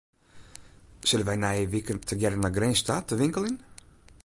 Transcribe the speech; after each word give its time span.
Sille 1.09 1.25
wy 1.27 1.35
nije 1.41 1.69
wike 1.73 1.93
tegearre 2.11 2.39
nei 2.41 2.55
Grins 2.57 2.81
ta 2.87 2.95
te 3.07 3.13
winkeljen? 3.21 3.57